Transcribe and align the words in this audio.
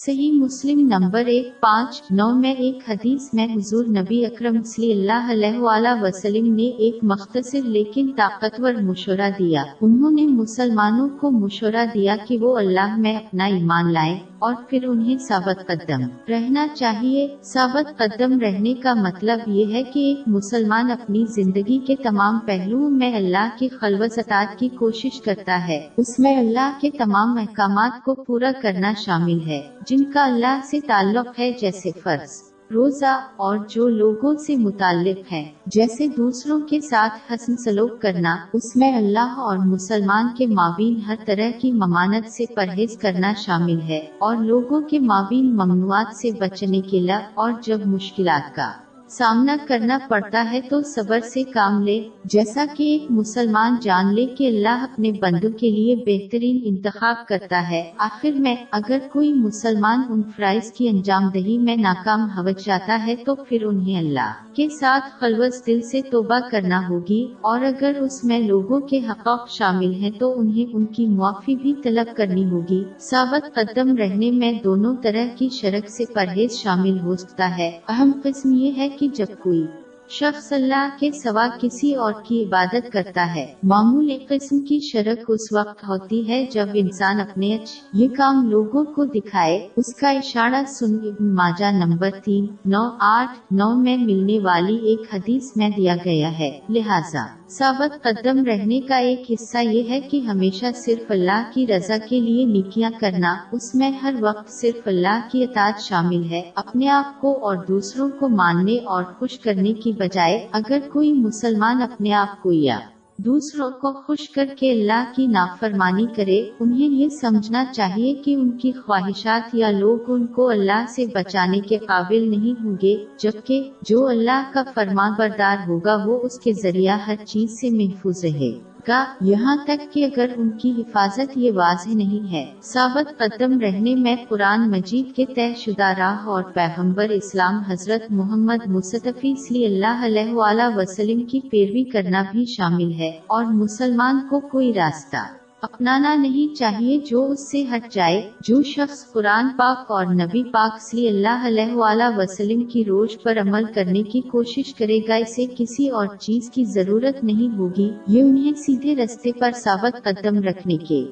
صحیح 0.00 0.32
مسلم 0.32 0.78
نمبر 0.78 1.26
ایک 1.26 1.48
پانچ 1.60 2.02
نو 2.10 2.34
میں 2.34 2.52
ایک 2.52 2.82
حدیث 2.88 3.34
میں 3.34 3.46
حضور 3.56 3.84
نبی 3.84 4.24
اکرم 4.24 4.62
صلی 4.62 4.90
اللہ 4.92 5.30
علیہ 5.30 5.58
وآلہ 5.58 5.88
وسلم 6.00 6.54
نے 6.54 6.68
ایک 6.78 6.94
مختصر 7.02 7.58
لیکن 7.64 8.10
طاقتور 8.16 8.72
مشورہ 8.80 9.30
دیا۔ 9.38 9.64
انہوں 9.80 10.10
نے 10.10 10.26
مسلمانوں 10.26 11.08
کو 11.08 11.30
مشورہ 11.30 11.84
دیا 11.94 12.16
کہ 12.24 12.38
وہ 12.38 12.56
اللہ 12.58 12.96
میں 12.96 13.16
اپنا 13.16 13.44
ایمان 13.44 13.92
لائے 13.92 14.18
اور 14.40 14.54
پھر 14.68 14.84
انہیں 14.88 15.18
ثابت 15.18 15.66
قدم 15.66 16.00
رہنا 16.28 16.66
چاہیے۔ 16.74 17.36
ثابت 17.42 17.98
قدم 17.98 18.40
رہنے 18.40 18.74
کا 18.74 18.94
مطلب 18.94 19.38
یہ 19.46 19.74
ہے 19.74 19.82
کہ 19.82 20.00
ایک 20.00 20.20
مسلمان 20.26 20.90
اپنی 20.90 21.24
زندگی 21.28 21.78
کے 21.78 21.96
تمام 21.96 22.38
پہلوؤں 22.38 22.90
میں 22.90 23.16
اللہ 23.16 23.48
کی 23.58 23.68
خلوص 23.68 24.18
اطاعت 24.18 24.58
کی 24.58 24.68
کوشش 24.68 25.20
کرتا 25.20 25.68
ہے۔ 25.68 25.88
اس 25.96 26.18
میں 26.18 26.36
اللہ 26.36 26.72
کے 26.80 26.90
تمام 26.90 27.38
احکامات 27.38 28.04
کو 28.04 28.14
پورا 28.14 28.50
کرنا 28.62 28.92
شامل 28.96 29.38
ہے۔ 29.46 29.60
جن 29.86 30.12
کا 30.12 30.24
اللہ 30.24 30.60
سے 30.64 30.80
تعلق 30.80 31.38
ہے، 31.38 31.52
جیسے 31.60 31.90
فرض۔ 32.02 32.49
روزہ 32.70 33.18
اور 33.36 33.56
جو 33.68 33.88
لوگوں 33.88 34.34
سے 34.36 34.56
متعلق 34.56 35.32
ہے، 35.32 35.42
جیسے 35.66 36.06
دوسروں 36.08 36.58
کے 36.60 36.80
ساتھ 36.80 37.32
حسن 37.32 37.56
سلوک 37.56 38.00
کرنا، 38.02 38.36
اس 38.52 38.76
میں 38.76 38.92
اللہ 38.96 39.38
اور 39.38 39.56
مسلمان 39.58 40.28
کے 40.38 40.46
مابین 40.46 41.00
ہر 41.06 41.24
طرح 41.26 41.50
کی 41.60 41.72
ممانت 41.72 42.30
سے 42.30 42.44
پرہیز 42.54 42.96
کرنا 42.98 43.32
شامل 43.36 43.80
ہے، 43.80 43.98
اور 44.18 44.36
لوگوں 44.36 44.80
کے 44.80 44.98
مابین 45.00 45.54
ممنوعات 45.56 46.14
سے 46.16 46.30
بچنے 46.40 46.80
کے 46.80 47.00
لیے 47.00 47.18
اور 47.34 47.52
جب 47.62 47.86
مشکلات 47.86 48.54
کا 48.56 48.70
سامنا 49.10 49.56
کرنا 49.68 49.98
پڑتا 50.08 50.48
ہے 50.52 50.60
تو 50.60 50.82
صبر 50.82 51.20
سے 51.20 51.42
کام 51.42 51.82
لے، 51.82 52.08
جیسا 52.24 52.64
کہ 52.76 52.84
ایک 52.84 53.06
مسلمان 53.10 53.76
جان 53.80 54.14
لے 54.14 54.26
کہ 54.26 54.46
اللہ 54.46 54.86
اپنے 54.90 55.12
بندوں 55.12 55.50
کے 55.50 55.70
لیے 55.70 55.96
بہترین 55.96 56.60
انتخاب 56.64 57.28
کرتا 57.28 57.70
ہے۔ 57.70 57.92
آخر 57.98 58.30
میں، 58.30 58.56
اگر 58.70 58.98
کوئی 59.12 59.32
مسلمان 59.32 60.00
ان 60.08 60.22
فرائض 60.36 60.72
کی 60.72 60.88
انجام 60.88 61.28
دہی 61.34 61.58
میں 61.58 61.76
ناکام 61.76 62.20
ہو 62.22 62.50
جاتا 62.64 63.06
ہے 63.06 63.16
تو 63.16 63.34
پھر 63.34 63.64
انہیں 63.64 63.98
اللہ 63.98 64.32
کے 64.54 64.68
ساتھ 64.68 65.04
خلوص 65.18 65.66
دل 65.66 65.80
سے 65.80 66.00
توبہ 66.10 66.38
کرنا 66.50 66.88
ہوگی۔ 66.88 67.26
اور 67.40 67.60
اگر 67.60 67.92
اس 68.00 68.24
میں 68.24 68.38
لوگوں 68.38 68.80
کے 68.80 68.98
حقوق 68.98 69.48
شامل 69.48 69.94
ہیں 69.94 70.10
تو 70.18 70.40
انہیں 70.40 70.76
ان 70.76 70.84
کی 70.84 71.06
معافی 71.06 71.54
بھی 71.54 71.74
طلب 71.82 72.16
کرنی 72.16 72.44
ہوگی۔ 72.44 72.84
ثابت 73.00 73.54
قدم 73.54 73.96
رہنے 73.96 74.30
میں 74.30 74.52
دونوں 74.64 74.96
طرح 75.02 75.36
کی 75.36 75.48
شرک 75.48 75.90
سے 75.90 76.04
پرہیز 76.14 76.52
شامل 76.52 77.00
ہو 77.00 77.16
سکتا 77.16 77.58
ہے۔ 77.58 77.78
اہم 77.88 78.10
قسم 78.22 78.52
یہ 78.52 78.72
ہے 78.76 78.88
کہ 78.88 78.99
جب 79.08 79.26
کوئی 79.38 79.66
شخص 80.10 80.52
اللہ 80.52 80.88
کے 81.00 81.10
سوا 81.12 81.48
کسی 81.60 81.94
اور 81.94 82.12
کی 82.24 82.44
عبادت 82.44 82.92
کرتا 82.92 83.34
ہے۔ 83.34 83.46
معمول 83.62 84.10
ایک 84.10 84.28
قسم 84.28 84.60
کی 84.60 84.80
شرک 84.80 85.24
اس 85.28 85.52
وقت 85.52 85.88
ہوتی 85.88 86.28
ہے 86.28 86.46
جب 86.52 86.68
انسان 86.74 87.20
اپنے 87.20 87.54
اچ 87.54 87.70
یہ 87.92 88.08
کام 88.08 88.50
لوگوں 88.50 88.84
کو 88.84 89.04
دکھائے۔ 89.04 89.68
اس 89.76 89.94
کا 89.94 90.10
اشارہ 90.10 90.62
سن 90.68 90.94
ابن 90.94 91.34
ماجہ 91.34 91.72
نمبر 91.72 92.10
تین، 92.24 92.46
نو، 92.64 92.88
آٹھ، 93.00 93.38
نو 93.50 93.76
میں 93.76 93.96
ملنے 93.96 94.38
والی 94.38 94.76
ایک 94.76 95.00
حدیث 95.14 95.56
میں 95.56 95.70
دیا 95.76 95.96
گیا 96.04 96.38
ہے۔ 96.38 96.60
لہذا، 96.68 97.26
ثابت 97.48 98.02
قدم 98.02 98.44
رہنے 98.44 98.80
کا 98.80 98.96
ایک 98.96 99.22
حصہ 99.30 99.58
یہ 99.58 99.90
ہے 99.90 100.00
کہ 100.00 100.20
ہمیشہ 100.20 100.66
صرف 100.74 101.10
اللہ 101.10 101.50
کی 101.54 101.66
رضا 101.66 101.96
کے 102.08 102.20
لیے 102.20 102.44
نیکیاں 102.44 102.90
کرنا، 103.00 103.36
اس 103.52 103.74
میں 103.74 103.90
ہر 103.90 104.14
وقت 104.20 104.50
صرف 104.50 104.88
اللہ 104.88 105.20
کی 105.32 105.42
اطاعت 105.42 105.80
شامل 105.80 106.24
ہے۔ 106.30 106.42
اپنے 106.54 106.88
آپ 106.88 107.20
کو 107.20 107.46
اور 107.46 107.56
دوسروں 107.68 108.08
کو 108.18 108.28
ماننے 108.28 108.76
اور 108.76 109.04
خوش 109.18 109.38
کرنے 109.38 109.72
کی 109.72 109.92
بجائے 110.00 110.46
اگر 110.52 110.78
کوئی 110.92 111.12
مسلمان 111.12 111.82
اپنے 111.82 112.12
آپ 112.12 112.42
کو 112.42 112.52
یا 112.52 112.78
دوسروں 113.24 113.70
کو 113.70 113.92
خوش 113.92 114.30
کر 114.30 114.46
کے 114.58 114.70
اللہ 114.72 115.04
کی 115.16 115.26
نافرمانی 115.26 116.06
کرے، 116.16 116.40
انہیں 116.60 116.94
یہ 116.94 117.08
سمجھنا 117.08 117.64
چاہیے 117.74 118.14
کہ 118.14 118.34
ان 118.34 118.50
کی 118.50 118.72
خواہشات 118.72 119.54
یا 119.54 119.70
لوگ 119.70 119.98
ان 120.08 120.26
کو 120.26 120.48
اللہ 120.48 120.84
سے 120.88 121.06
بچانے 121.06 121.60
کے 121.60 121.78
قابل 121.78 122.28
نہیں 122.30 122.64
ہوں 122.64 122.76
گے، 122.82 122.94
جبکہ 123.18 123.70
جو 123.82 124.06
اللہ 124.06 124.50
کا 124.52 124.62
فرمان 124.74 125.12
بردار 125.18 125.68
ہوگا 125.68 125.98
وہ 126.04 126.20
اس 126.22 126.40
کے 126.40 126.52
ذریعہ 126.52 126.98
ہر 127.06 127.24
چیز 127.24 127.60
سے 127.60 127.70
محفوظ 127.70 128.24
رہے۔ 128.24 128.52
کا 128.84 129.04
یہاں 129.20 129.56
تک 129.64 129.92
کہ 129.92 130.04
اگر 130.04 130.26
ان 130.36 130.50
کی 130.50 130.70
حفاظت 130.78 131.36
یہ 131.36 131.52
واضح 131.52 131.90
نہیں 131.94 132.32
ہے۔ 132.32 132.44
ثابت 132.62 133.18
قدم 133.18 133.58
رہنے 133.60 133.94
میں 133.94 134.16
قرآن 134.28 134.70
مجید 134.70 135.14
کے 135.16 135.24
طے 135.34 135.52
شدہ 135.56 135.92
راہ 135.98 136.26
اور 136.26 136.42
پیغمبر 136.54 137.08
اسلام 137.10 137.62
حضرت 137.68 138.10
محمد 138.10 138.66
مصطفی 138.66 139.34
صلی 139.48 139.64
اللہ 139.66 140.04
علیہ 140.04 140.32
وآلہ 140.32 140.76
وسلم 140.76 141.24
کی 141.24 141.40
پیروی 141.50 141.84
کرنا 141.84 142.22
بھی 142.32 142.44
شامل 142.44 142.92
ہے 142.92 143.10
اور 143.26 143.44
مسلمان 143.44 144.20
کو 144.30 144.40
کوئی 144.40 144.72
راستہ 144.72 145.26
اپنانا 145.62 146.14
نہیں 146.14 146.54
چاہیے 146.54 146.98
جو 146.98 147.30
اس 147.30 147.50
سے 147.50 147.62
ہٹ 147.62 147.92
جائے، 147.92 148.30
جو 148.40 148.62
شخص 148.62 149.12
قرآن 149.12 149.48
پاک 149.56 149.90
اور 149.90 150.06
نبی 150.06 150.44
پاک 150.44 150.82
صلی 150.82 151.08
اللہ 151.08 151.46
علیہ 151.46 151.72
وآلہ 151.72 152.18
وسلم 152.18 152.64
کی 152.64 152.84
روش 152.84 153.18
پر 153.22 153.40
عمل 153.40 153.64
کرنے 153.74 154.02
کی 154.02 154.20
کوشش 154.20 154.74
کرے 154.74 154.98
گا، 155.08 155.14
اسے 155.14 155.46
کسی 155.58 155.88
اور 155.88 156.06
چیز 156.16 156.50
کی 156.50 156.64
ضرورت 156.64 157.24
نہیں 157.24 157.58
ہوگی، 157.58 157.90
یہ 158.06 158.22
انہیں 158.22 158.52
سیدھے 158.54 158.96
رستے 158.96 159.32
پر 159.32 159.50
ثابت 159.50 160.04
قدم 160.04 160.42
رکھنے 160.42 160.76
کے 160.76 161.04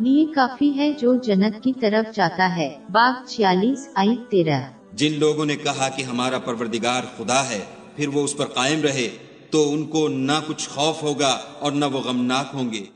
لیے 0.00 0.24
کافی 0.24 0.76
ہے 0.76 0.92
جو 0.92 1.14
جنت 1.14 1.62
کی 1.62 1.72
طرف 1.80 2.16
جاتا 2.16 2.56
ہے۔ 2.56 2.78
باغ 2.92 3.26
چھیالیس 3.26 3.88
آئی 3.94 4.16
تیرہ۔ 4.28 4.60
جن 4.92 5.18
لوگوں 5.18 5.44
نے 5.44 5.56
کہا 5.56 5.88
کہ 5.88 6.02
ہمارا 6.02 6.38
پروردگار 6.38 7.02
خدا 7.18 7.48
ہے، 7.50 7.60
پھر 7.96 8.08
وہ 8.08 8.24
اس 8.24 8.36
پر 8.36 8.44
قائم 8.44 8.80
رہے، 8.82 9.08
تو 9.50 9.72
ان 9.72 9.84
کو 9.84 10.08
نہ 10.08 10.40
کچھ 10.46 10.68
خوف 10.68 11.02
ہوگا 11.02 11.38
اور 11.60 11.72
نہ 11.72 11.84
وہ 11.84 12.00
غمناک 12.00 12.46
ہوں 12.54 12.72
گے۔ 12.72 12.95